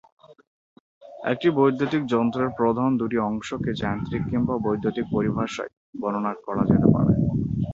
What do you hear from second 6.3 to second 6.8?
করা